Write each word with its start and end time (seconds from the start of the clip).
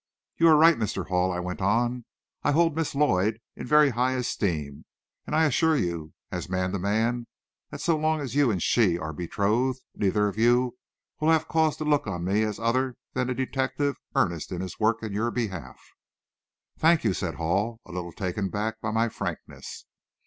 "You 0.39 0.47
are 0.47 0.57
right, 0.57 0.77
Mr. 0.77 1.09
Hall," 1.09 1.31
I 1.31 1.39
went 1.39 1.61
on. 1.61 2.05
"I 2.41 2.53
hold 2.53 2.75
Miss 2.75 2.95
Lloyd 2.95 3.39
in 3.55 3.67
very 3.67 3.91
high 3.91 4.13
esteem, 4.13 4.83
and 5.27 5.35
I 5.35 5.45
assure 5.45 5.77
you, 5.77 6.13
as 6.31 6.49
man 6.49 6.71
to 6.71 6.79
man, 6.79 7.27
that 7.69 7.81
so 7.81 7.95
long 7.97 8.19
as 8.19 8.33
you 8.33 8.49
and 8.49 8.59
she 8.63 8.97
are 8.97 9.13
betrothed, 9.13 9.81
neither 9.93 10.27
of 10.27 10.39
you 10.39 10.75
will 11.19 11.29
have 11.29 11.47
cause 11.47 11.77
to 11.77 11.85
look 11.85 12.07
on 12.07 12.23
me 12.25 12.41
as 12.41 12.57
other 12.59 12.95
than 13.13 13.29
a 13.29 13.35
detective 13.35 13.97
earnest 14.15 14.51
in 14.51 14.61
his 14.61 14.79
work 14.79 15.03
in 15.03 15.13
your 15.13 15.29
behalf." 15.29 15.79
"Thank 16.79 17.03
you," 17.03 17.13
said 17.13 17.35
Hall, 17.35 17.79
a 17.85 17.91
little 17.91 18.11
taken 18.11 18.47
aback 18.47 18.81
by 18.81 18.89
my 18.89 19.07
frankness. 19.07 19.85